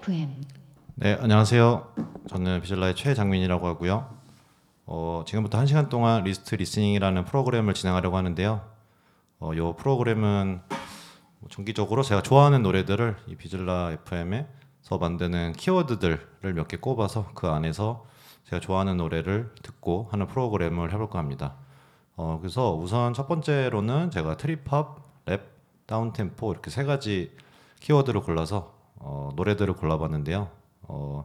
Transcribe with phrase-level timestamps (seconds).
[0.00, 0.44] FM
[0.96, 1.94] 네, 안녕하세요.
[2.28, 4.08] 저는 비젤라의 최장민이라고 하고요.
[4.84, 8.60] 어, 지금부터 1시간 동안 리스트 리스닝이라는 프로그램을 진행하려고 하는데요.
[9.38, 10.60] 어, 이 프로그램은
[11.38, 18.04] 뭐 정기적으로 제가 좋아하는 노래들을 이 비젤라 FM에서 만드는 키워드들을 몇 개 꼽아서 그 안에서
[18.44, 21.54] 제가 좋아하는 노래를 듣고 하는 프로그램을 해볼까 합니다.
[22.16, 25.42] 어, 그래서 우선 첫 번째로는 제가 트립합, 랩,
[25.86, 27.32] 다운템포 이렇게 세 가지
[27.80, 30.50] 키워드를 골라서 어, 노래들을 골라봤는데요.
[30.82, 31.24] 어,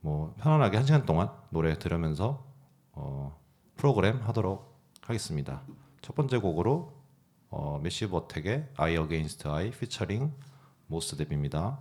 [0.00, 2.44] 뭐 편안하게 한 시간 동안 노래 들으면서
[2.92, 3.38] 어,
[3.76, 4.72] 프로그램 하도록
[5.02, 5.62] 하겠습니다.
[6.00, 6.92] 첫 번째 곡으로
[7.50, 10.32] 어, 메시 버텍의 I Against I 피처링
[10.86, 11.78] 모스 뎁입니다.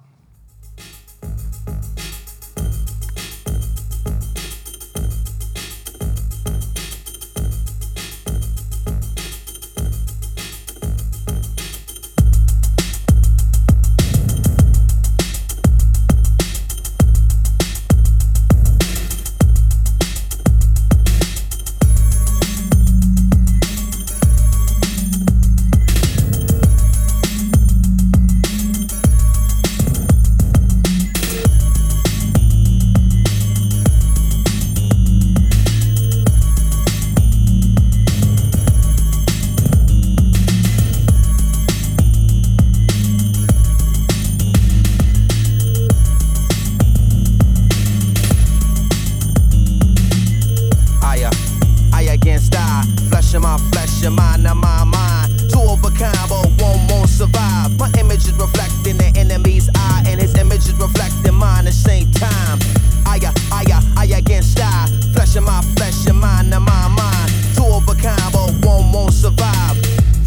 [52.22, 55.50] Against I, flesh of my flesh, your mind of my mind.
[55.50, 57.78] Two of a kind, but one won't survive.
[57.78, 61.72] My image is reflecting the enemy's eye, and his image is reflecting mine at the
[61.72, 62.60] same time.
[63.06, 63.20] I,
[63.52, 67.32] I, uh, I against I, flesh of my flesh, your mind of my mind.
[67.56, 69.78] Two of a kind, but one won't survive.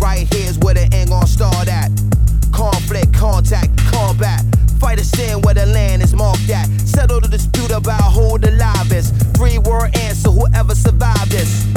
[0.00, 1.90] Right here's where the end gon' start at.
[2.52, 4.42] Conflict, contact, combat.
[4.80, 6.66] Fight a sin where the land is marked at.
[6.80, 9.10] Settle the dispute about who the live is.
[9.36, 11.73] Three word answer, whoever survived this.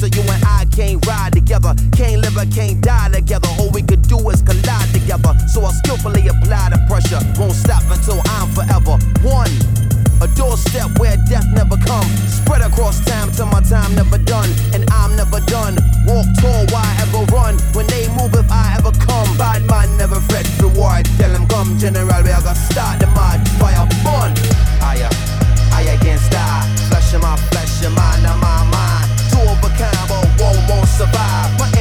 [0.00, 1.74] So you and I can't ride together.
[1.92, 3.48] Can't live or can't die together.
[3.60, 5.36] All we could do is collide together.
[5.52, 7.20] So I skillfully apply the pressure.
[7.36, 8.96] Won't stop until I'm forever.
[9.20, 9.52] One.
[10.24, 12.08] A doorstep where death never come.
[12.28, 14.48] Spread across time till my time never done.
[14.72, 15.76] And I'm never done.
[16.08, 17.60] Walk tall, why ever run?
[17.76, 19.28] When they move, if I ever come.
[19.36, 21.04] Bad man never fret reward.
[21.20, 23.89] Tell them come, general, we are gonna start the mad fire
[31.00, 31.58] survive.
[31.58, 31.79] My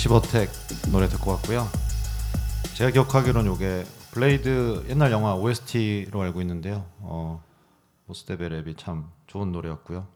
[0.00, 0.48] 시버텍
[0.92, 1.66] 노래 듣고 왔고요.
[2.74, 6.86] 제가 기억하기로는 이게 블레이드 옛날 영화 OST로 알고 있는데요.
[7.00, 7.44] 어,
[8.06, 10.06] 모스데베 랩이 참 좋은 노래였고요.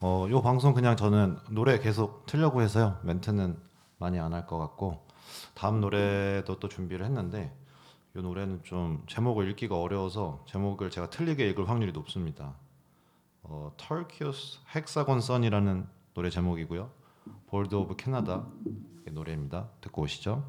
[0.00, 2.98] 어, 요 방송 그냥 저는 노래 계속 틀려고 해서요.
[3.02, 3.58] 멘트는
[3.98, 5.06] 많이 안 할 것 같고
[5.52, 7.54] 다음 노래도 또 준비를 했는데
[8.16, 12.54] 이 노래는 좀 제목을 읽기가 어려워서 제목을 제가 틀리게 읽을 확률이 높습니다.
[13.42, 16.96] 어, 터키우스 헥사곤 선이라는 노래 제목이고요.
[17.48, 18.46] 볼드 오브 캐나다
[19.10, 19.70] 노래입니다.
[19.80, 20.44] 듣고 오시죠.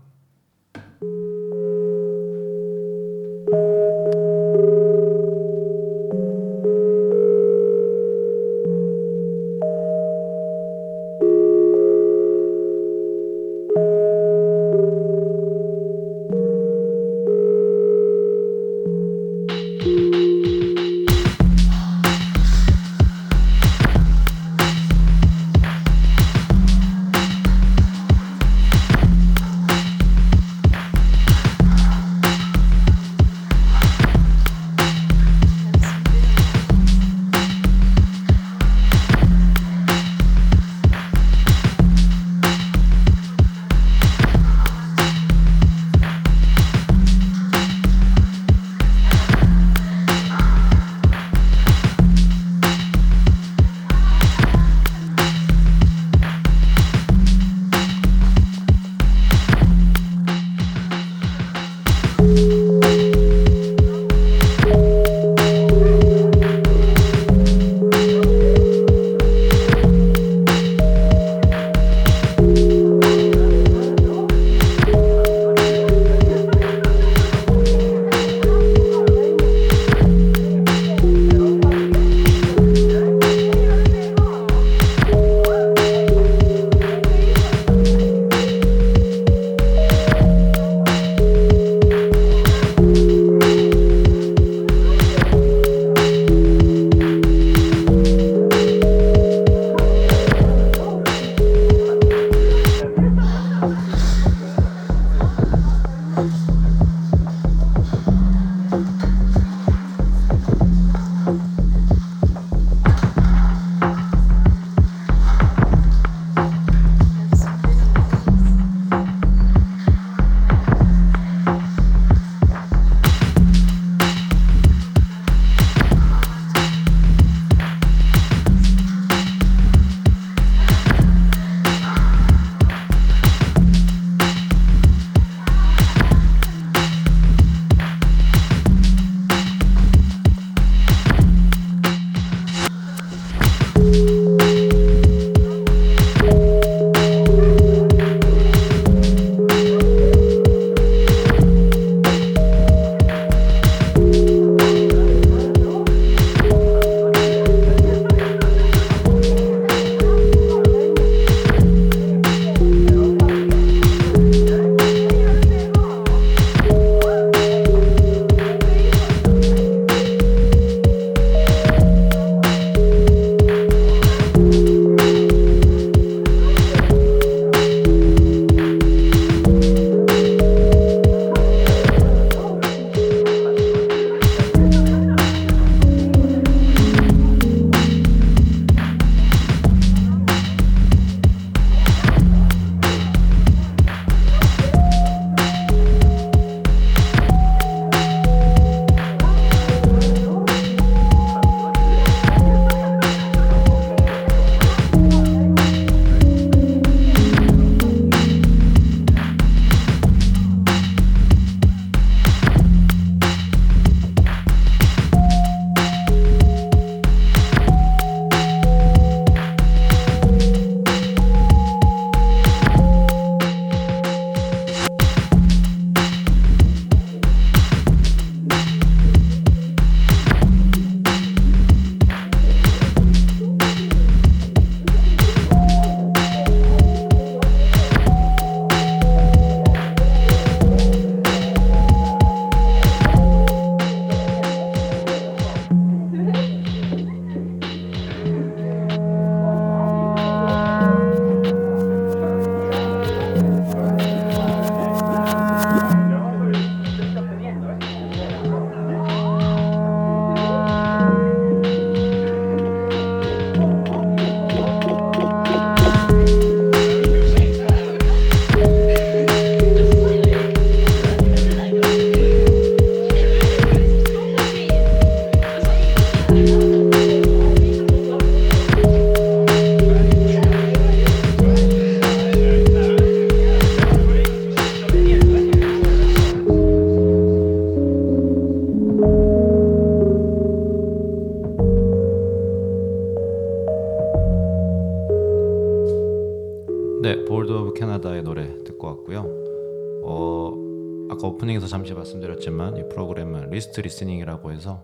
[302.09, 304.83] 말씀드렸지만 이 프로그램은 리스트 리스닝이라고 해서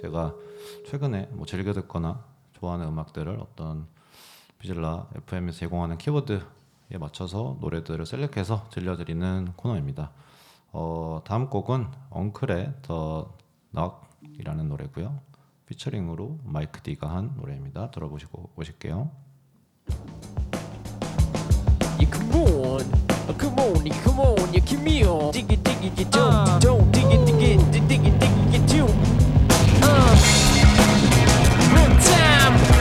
[0.00, 0.34] 제가
[0.86, 3.86] 최근에 뭐 즐겨 듣거나 좋아하는 음악들을 어떤
[4.58, 6.40] 비즐라 FM에서 제공하는 키워드에
[6.98, 10.10] 맞춰서 노래들을 셀렉해서 들려드리는 코너입니다.
[10.72, 13.34] 어, 다음 곡은 엉클의 더
[13.70, 15.18] 넉이라는 노래고요.
[15.66, 17.90] 피처링으로 마이크 D가 한 노래입니다.
[17.90, 19.10] 들어보시고 오실게요.
[21.98, 23.15] You come on.
[23.28, 25.32] Oh, come on, come on, you come here.
[25.32, 28.72] Dig it, dig it, you don't, don't dig it, dig it, dig it, dig it,
[28.72, 28.84] you.
[29.82, 30.14] Uh, uh.
[31.74, 32.75] real time.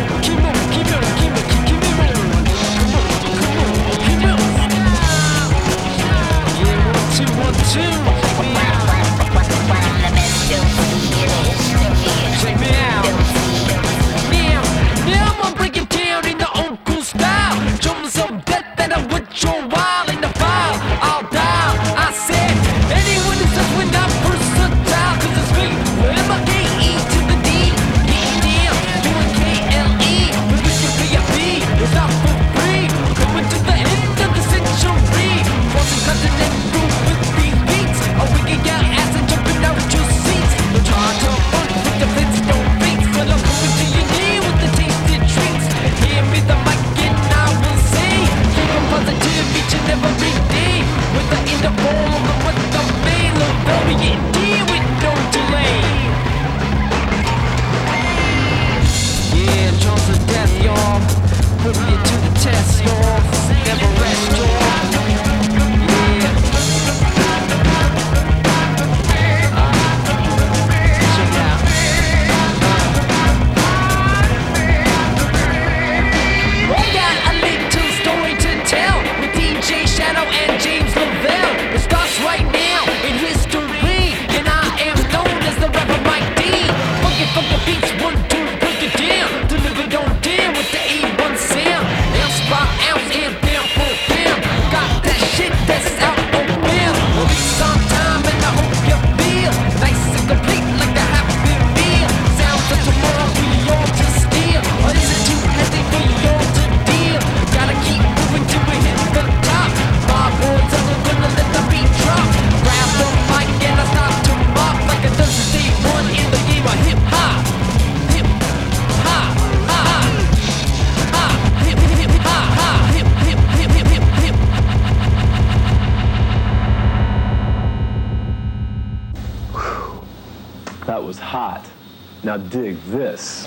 [132.35, 133.44] Now dig this.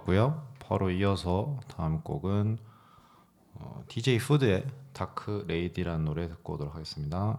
[0.00, 0.42] 들어봤고요.
[0.58, 2.58] 바로 이어서 다음 곡은
[3.54, 7.38] 어, DJ 푸드의 다크 레이디라는 노래 듣고 오도록 하겠습니다.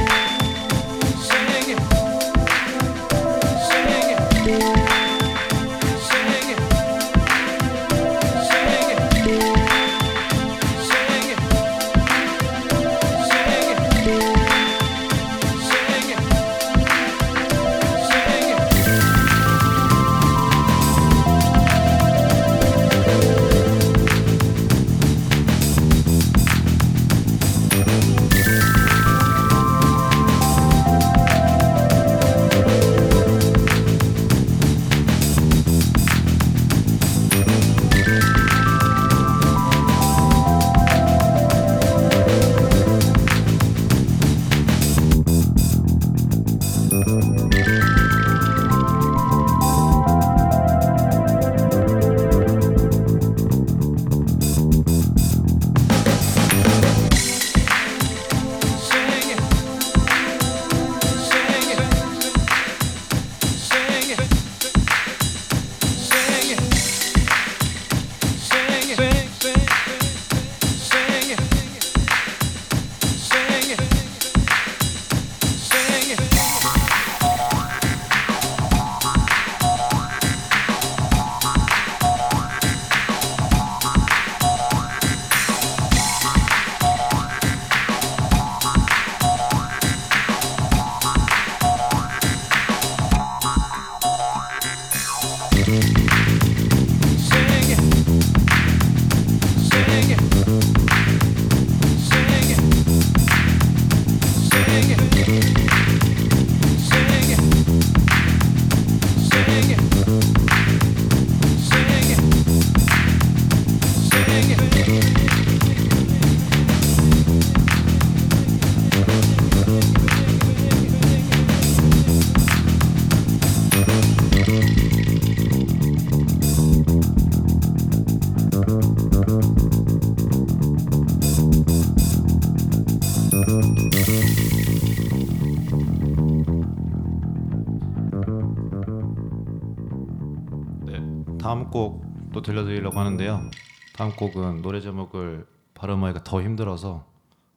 [142.41, 143.51] 또 들려드리려고 하는데요.
[143.93, 147.05] 다음 곡은 노래 제목을 발음하기가 더 힘들어서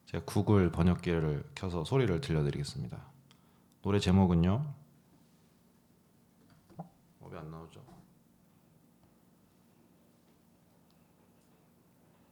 [0.05, 2.97] 제가 구글 번역기를 켜서 소리를 들려드리겠습니다.
[3.81, 4.73] 노래 제목은요.
[6.77, 7.81] 어, 왜안 나오죠?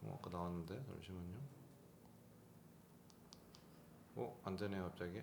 [0.03, 1.37] 어, 아까 나왔는데 잠시만요.
[4.15, 5.21] 어, 안 되네요 갑자기.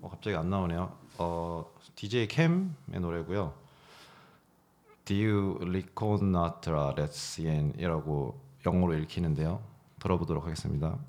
[0.00, 0.96] 어, 갑자기 안 나오네요.
[1.18, 3.59] 어, DJ 캠의 노래고요.
[5.10, 9.60] Diu Riconatra Letsien이라고 영어로 읽히는데요.
[9.98, 11.00] 들어보도록 하겠습니다.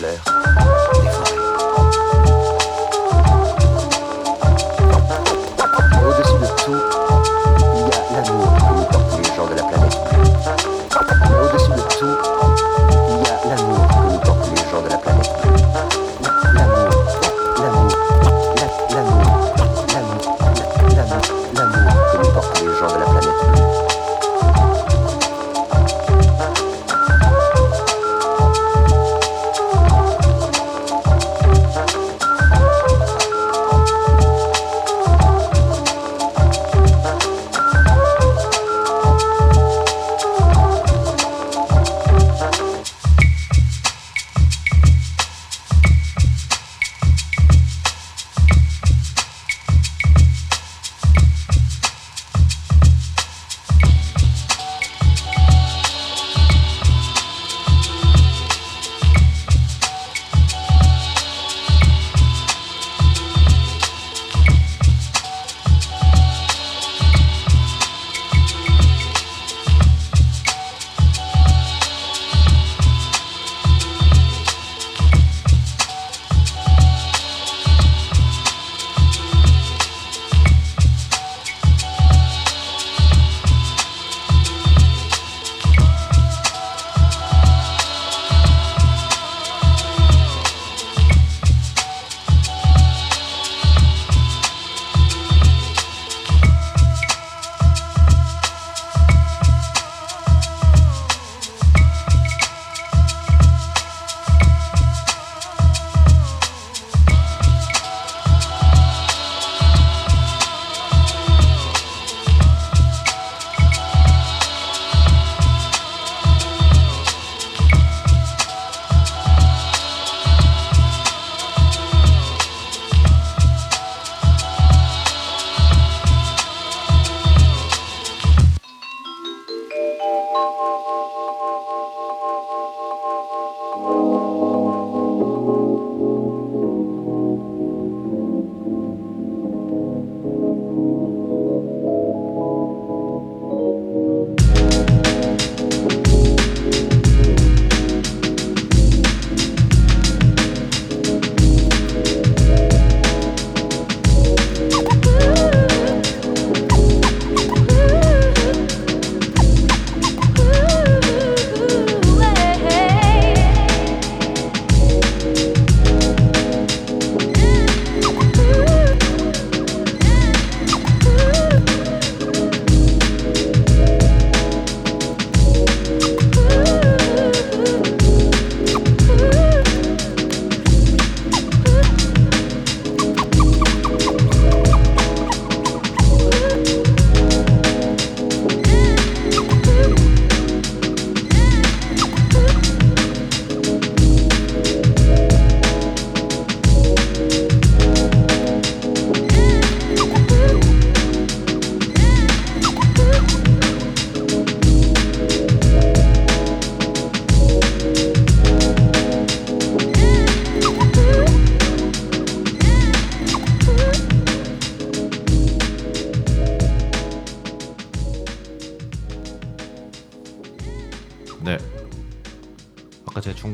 [0.00, 0.75] Des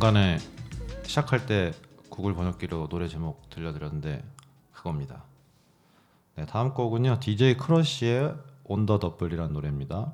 [0.03, 0.39] 중간에
[1.05, 1.71] 시작할 때
[2.09, 4.25] 구글 번역기로 노래 제목 들려드렸는데
[4.73, 5.23] 그겁니다.
[6.35, 7.21] 네, 다음 곡은요.
[7.21, 8.35] DJ 크러쉬의
[8.65, 10.13] 온더 더블이라는 노래입니다.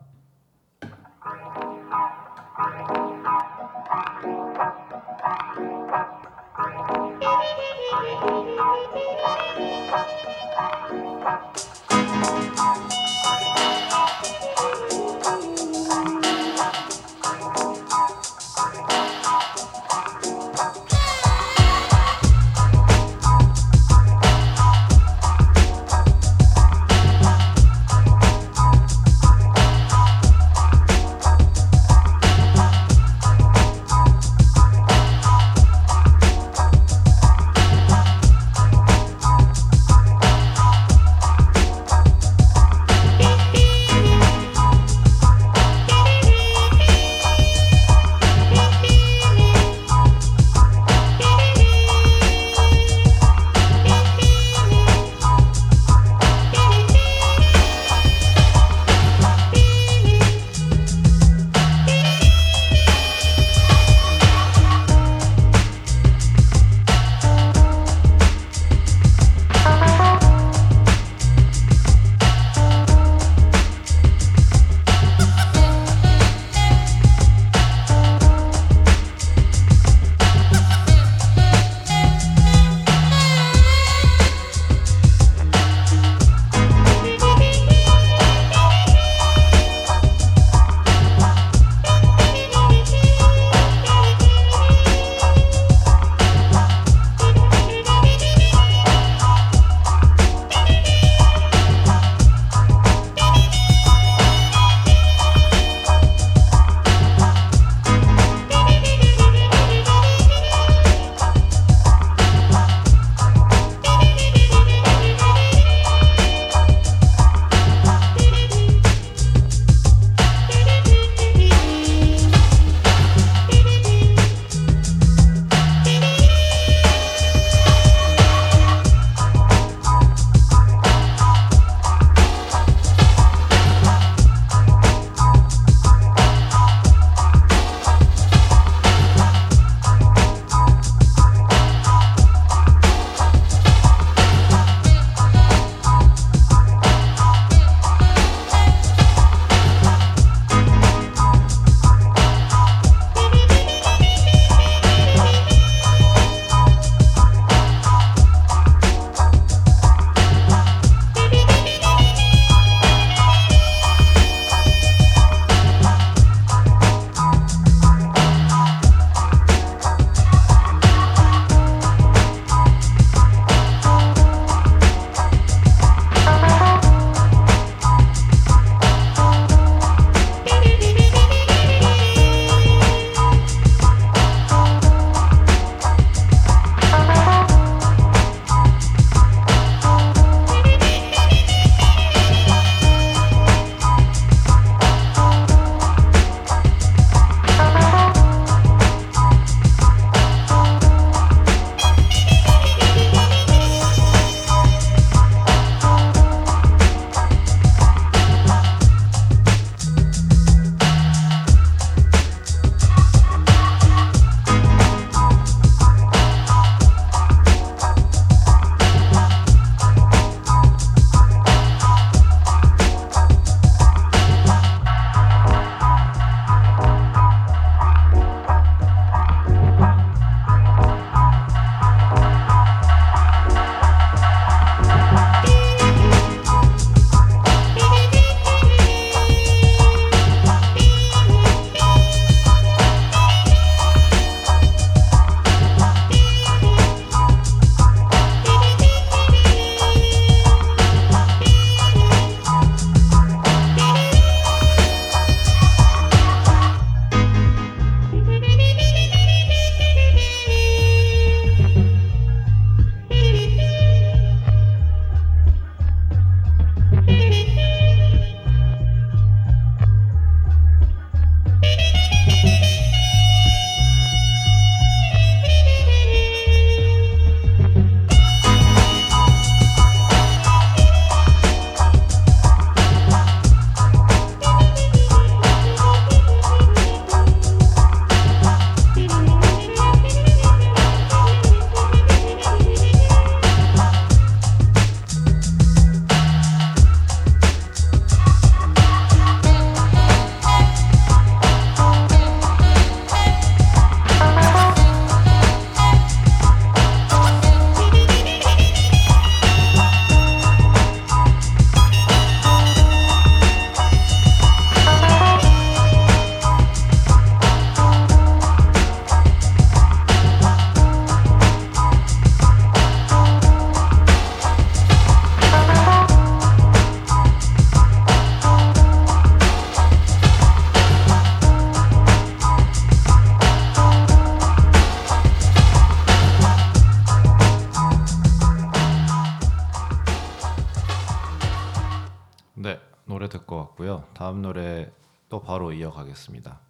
[344.29, 344.93] 다음 노래
[345.31, 346.61] 또 바로 이어가겠습니다.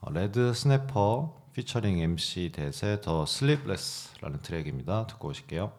[0.00, 5.06] 어, 레드 스냅퍼 피처링 MC 대세 더 슬립레스라는 트랙입니다.
[5.06, 5.72] 듣고 오실게요.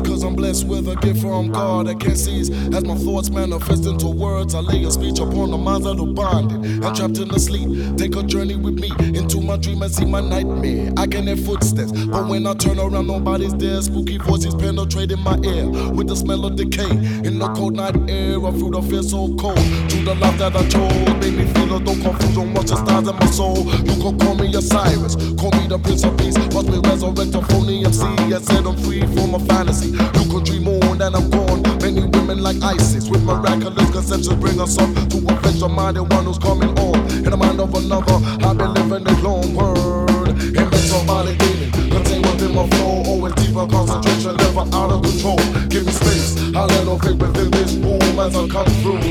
[0.00, 2.48] Cause I'm blessed with a gift from God that can't cease.
[2.50, 6.06] As my thoughts manifest into words, I lay a speech upon the minds that are
[6.06, 6.84] bonded.
[6.84, 7.98] I'm trapped in the sleep.
[7.98, 10.92] Take a journey with me into my dream and see my nightmare.
[10.96, 13.82] I can hear footsteps, but when I turn around, nobody's there.
[13.82, 16.90] Spooky voices penetrating my ear with the smell of decay.
[17.26, 19.56] In the cold night air, I feel the fear so cold.
[19.58, 23.08] To the life that I chose, made me feel a though confusion, watch the stars
[23.08, 23.66] in my soul.
[23.84, 26.38] You could call me Osiris, call me the Prince of Peace.
[26.54, 29.81] Watch me resurrect a phony MC and set them free from a fantasy.
[29.82, 31.62] You could dream on that I'm gone.
[31.80, 35.96] Many women like Isis with miraculous conceptions bring us up to a flesh of mind
[35.96, 36.98] and one who's coming on.
[37.24, 40.28] In the mind of another, I've been living this long word.
[40.30, 43.02] And somebody demon contained within my flow.
[43.06, 45.38] Always deeper concentration, never out of control.
[45.68, 49.02] Give me space, I'll let no fake within this room as I come through.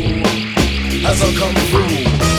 [1.06, 2.31] As I come through.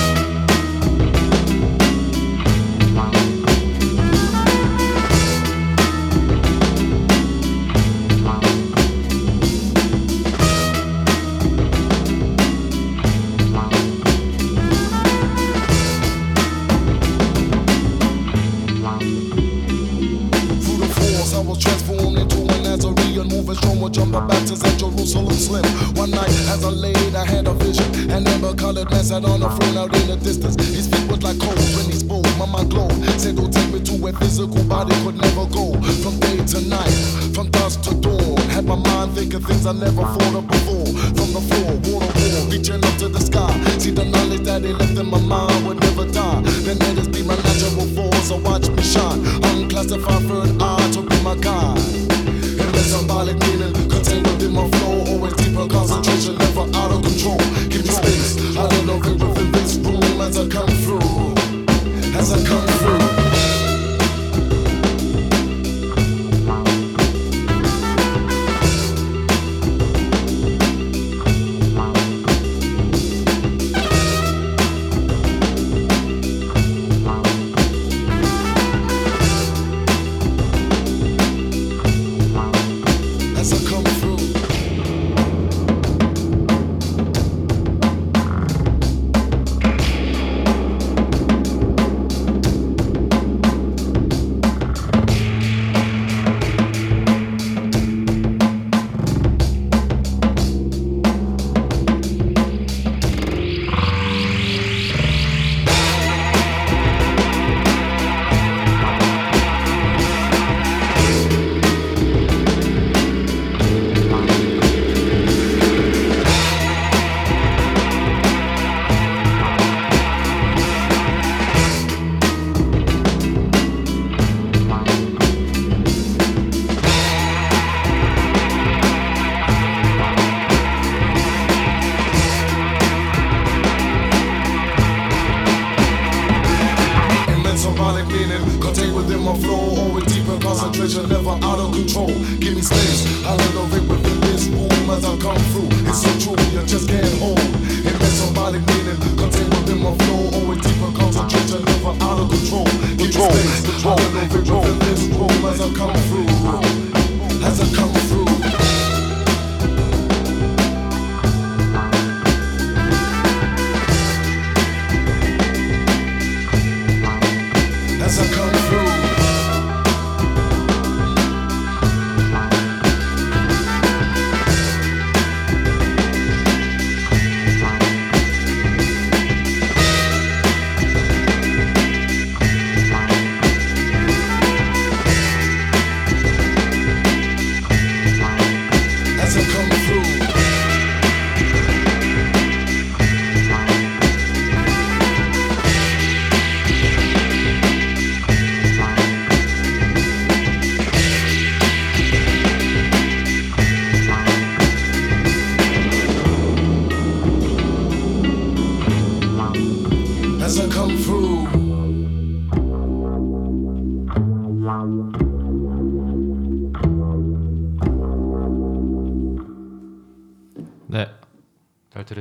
[35.12, 35.72] Could never go.
[36.02, 36.90] From day to night,
[37.34, 38.36] from dusk to dawn.
[38.50, 40.21] Had my mind thinking things I never thought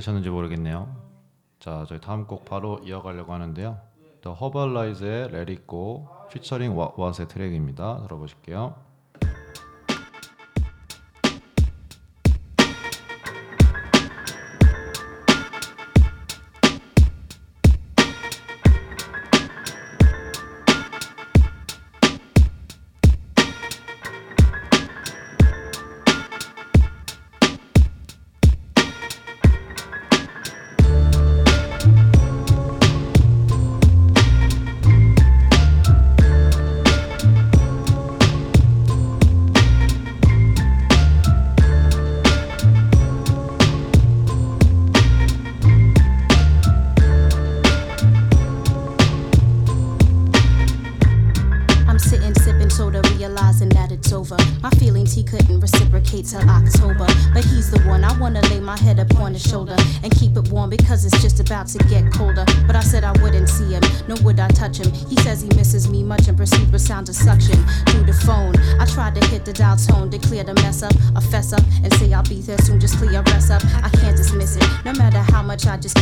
[0.01, 0.95] 들으셨는지 모르겠네요.
[1.59, 3.79] 자, 저희 다음 곡 바로 이어가려고 하는데요.
[5.33, 8.01] Let It Go 피처링 왓의 트랙입니다.
[8.03, 8.90] 들어보실게요.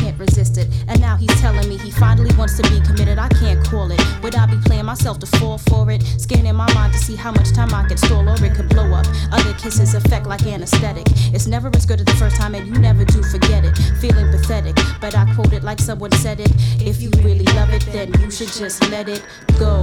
[0.09, 0.67] Can't resist it.
[0.87, 3.19] And now he's telling me he finally wants to be committed.
[3.19, 4.01] I can't call it.
[4.23, 6.01] Would I be playing myself to fall for it?
[6.17, 8.91] Scanning my mind to see how much time I could stall or it could blow
[8.93, 9.05] up.
[9.31, 11.05] Other kisses affect like anesthetic.
[11.33, 13.77] It's never as good as the first time, and you never do forget it.
[13.99, 16.51] Feeling pathetic, but I quote it like someone said it.
[16.81, 19.23] If you really love it, then you should just let it
[19.59, 19.79] go.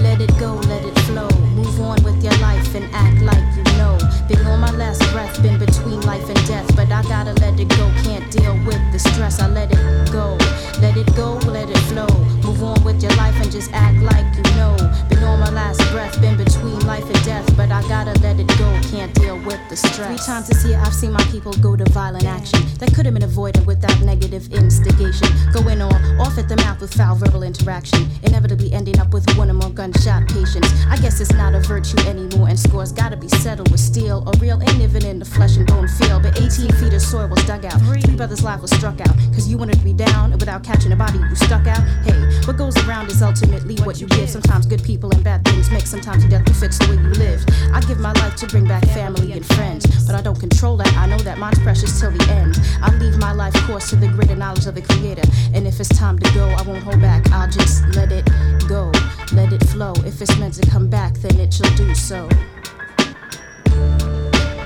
[0.00, 1.28] Let it go, let it flow.
[1.54, 3.98] Move on with your life and act like you know.
[4.28, 7.68] Been on my last breath, been between life and death, but I gotta let it
[7.68, 7.92] go.
[8.02, 10.36] Can't deal with the stress, I let it go.
[10.80, 12.08] Let it go, let it flow.
[12.42, 14.76] Move on with your life and just act like you know.
[15.08, 18.48] Been on my last breath, been between life and death, but I gotta let it
[18.58, 18.68] go.
[18.90, 20.08] Can't deal with the stress.
[20.08, 23.14] Three times this year, I've seen my people go to violent action that could have
[23.14, 25.28] been avoided without negative instigation.
[25.52, 29.50] Going on off at the mouth with foul verbal interaction, inevitably ending up with one
[29.50, 30.68] or more gunshot patients.
[30.88, 34.32] I guess it's not a virtue anymore, and scores gotta be settled with steel or
[34.40, 36.20] real ain't living in the flesh and bone feel.
[36.20, 37.80] But 18 feet of soil was dug out.
[37.82, 39.14] Three brothers' lives was struck out.
[39.32, 41.82] Cause you wanted to be down, and without catching a body, you stuck out.
[42.04, 44.30] Hey, what goes around is ultimately what you give.
[44.30, 47.50] Sometimes good people and bad things make, sometimes you death fix the way you lived.
[47.72, 50.92] I give my life to bring back family and friends, but I don't control that.
[50.96, 52.60] I know that mine's precious till the end.
[52.82, 55.28] I leave my life course to the greater knowledge of the Creator.
[55.54, 57.30] And if it's time to go, I won't hold back.
[57.30, 58.28] I'll just let it
[58.68, 58.92] go,
[59.32, 59.92] let it flow.
[60.04, 62.28] If it's meant to come back, then it shall do so.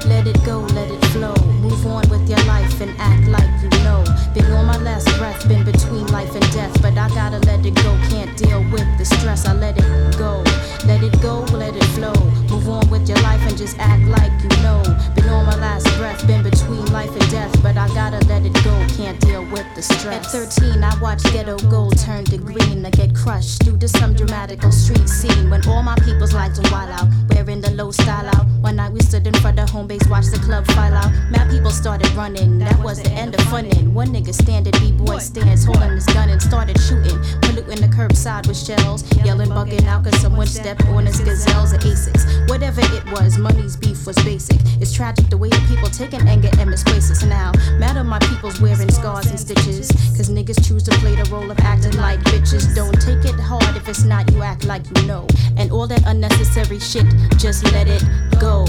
[0.09, 1.35] Let it go, let it flow.
[1.61, 4.03] Move on with your life and act like you know.
[4.35, 7.75] Been on my last breath, been between life and death, but I gotta let it
[7.75, 7.93] go.
[8.09, 10.43] Can't deal with the stress, I let it go.
[10.87, 12.48] Let it go, let it flow.
[12.69, 14.83] On with your life and just act like you know.
[15.15, 18.53] Been on my last breath, been between life and death, but I gotta let it
[18.63, 18.87] go.
[18.95, 20.35] Can't deal with the stress.
[20.35, 22.85] At 13, I watched ghetto gold turn to green.
[22.85, 26.71] I get crushed due to some dramatical street scene when all my people's lights on
[26.71, 28.47] wild out, wearing the low style out.
[28.61, 31.11] One night we stood in front of home base, watched the club file out.
[31.31, 33.93] Mad people started running, that was the end of funnin'.
[33.93, 38.59] One nigga standing, B-boy stands, holding his gun and started shooting, polluting the curbside with
[38.59, 42.49] shells, yelling, bugging out cause someone stepped on his gazelles or Asics.
[42.59, 44.59] Whatever it was, money's beef was basic.
[44.81, 47.15] It's tragic the way the people taking anger and misplace it.
[47.15, 51.23] So now, at my people's wearing scars and stitches, cause niggas choose to play the
[51.31, 52.75] role of acting like bitches.
[52.75, 55.25] Don't take it hard if it's not you act like you know.
[55.57, 57.07] And all that unnecessary shit,
[57.39, 58.03] just let it
[58.41, 58.65] go.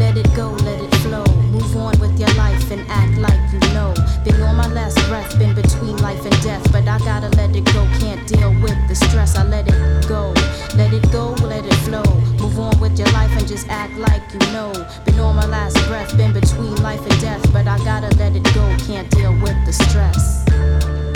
[0.00, 1.26] Let it go, let it flow.
[1.52, 3.35] Move on with your life and act like.
[4.26, 7.64] Been on my last breath, been between life and death, but I gotta let it
[7.66, 7.86] go.
[8.00, 10.34] Can't deal with the stress, I let it go.
[10.74, 12.02] Let it go, let it flow.
[12.40, 14.72] Move on with your life and just act like you know.
[15.04, 18.42] Been on my last breath, been between life and death, but I gotta let it
[18.52, 18.76] go.
[18.84, 21.15] Can't deal with the stress.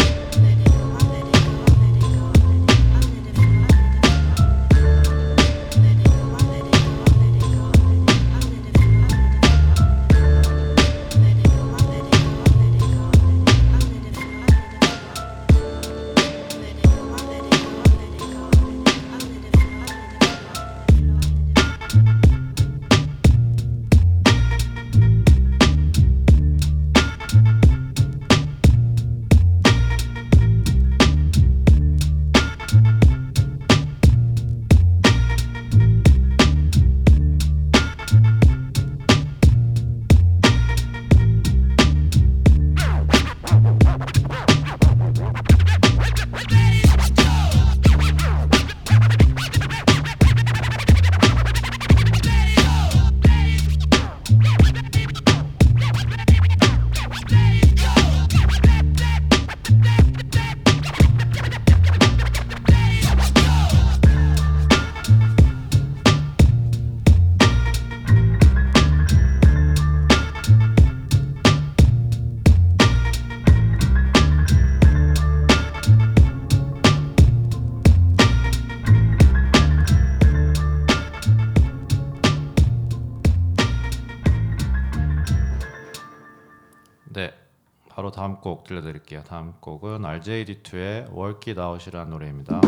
[88.70, 89.24] 들려드릴게요.
[89.24, 92.60] 다음 곡은 RJD2의 Work It Out이라는 노래입니다.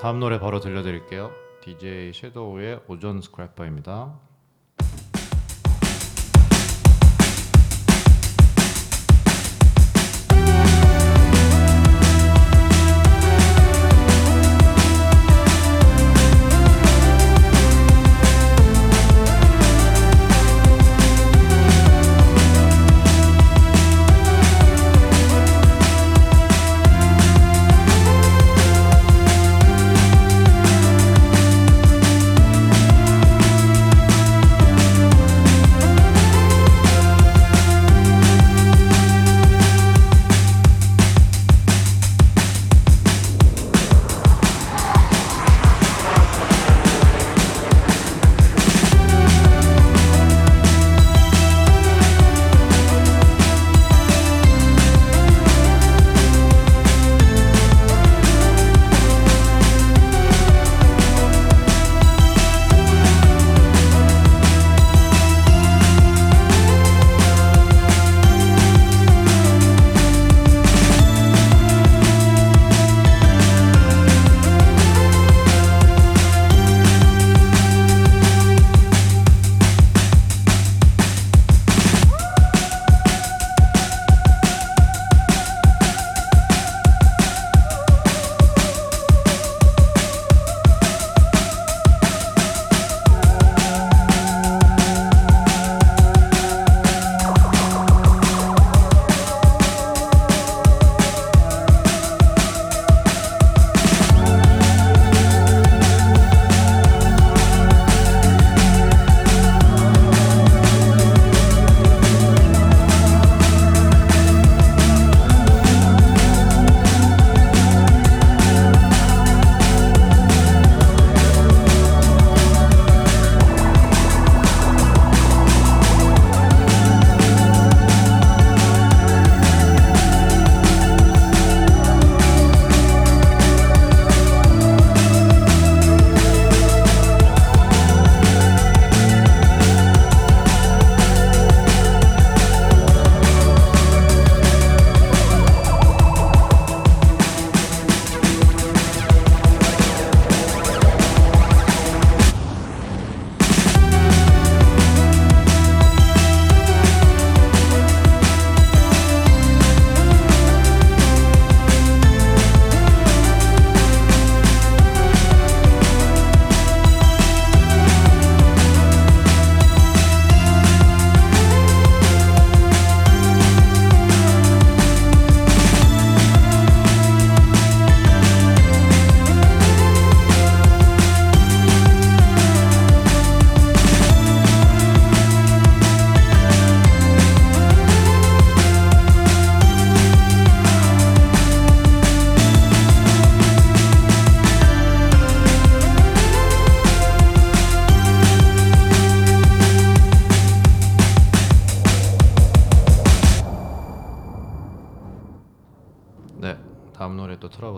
[0.00, 1.30] 다음 노래 바로 들려드릴게요.
[1.60, 4.29] DJ 섀도우의 오전 스크래퍼입니다.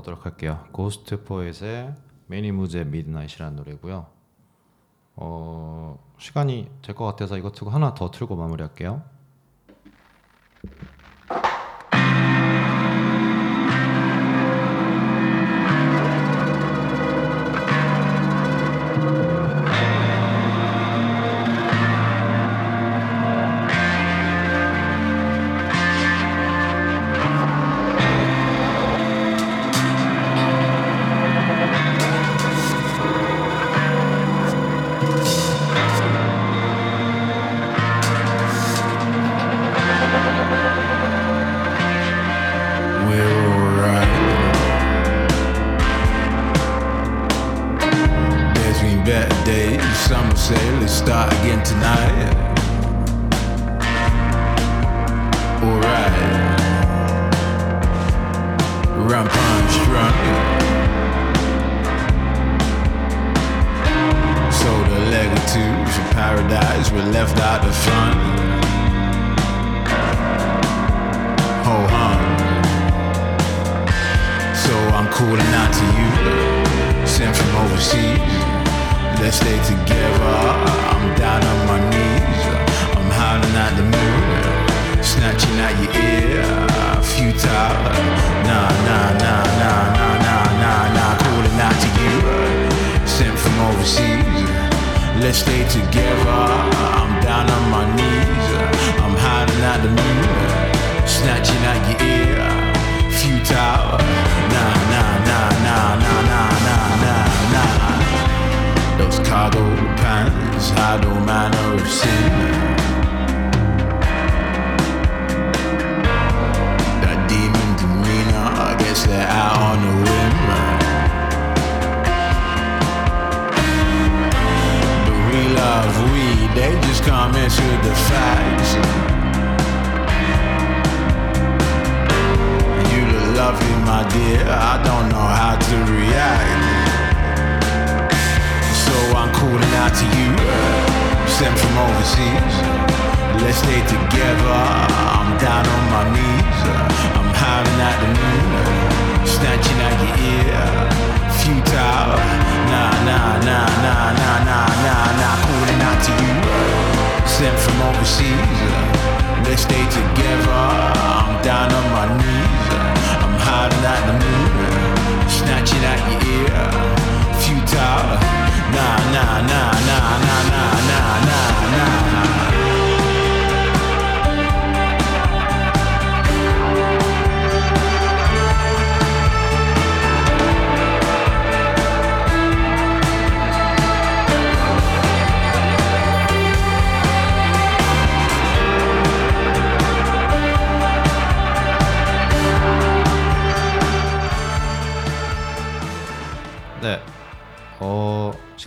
[0.03, 0.65] 틀어보도록 할게요.
[0.73, 1.95] 고스트 포엣의
[2.27, 4.07] 매니 무즈의 미드나잇이라는 노래고요.
[5.17, 9.03] 어, 시간이 될 것 같아서 이거 틀고 하나 더 틀고 마무리할게요.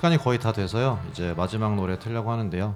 [0.05, 1.03] 시간이 거의 다 돼서요.
[1.09, 2.75] 이제 마지막 노래 틀려고 하는데요.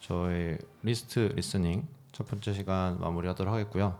[0.00, 3.96] 저희 리스트 리스닝 첫 번째 시간 마무리하도록 하겠고요.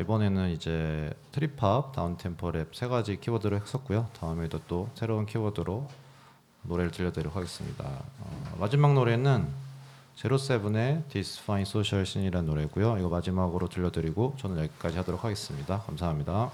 [0.00, 4.08] 이번에는 이제 트립팝, 다운템포 랩 세 가지 키워드로 했었고요.
[4.18, 5.88] 다음에도 또 새로운 키워드로
[6.62, 7.84] 노래를 들려드리도록 하겠습니다.
[7.84, 9.46] 어, 마지막 노래는
[10.16, 12.98] 제로세븐의 This Fine Social Scene이라는 노래고요.
[12.98, 15.82] 이거 마지막으로 들려드리고 저는 여기까지 하도록 하겠습니다.
[15.82, 16.50] 감사합니다.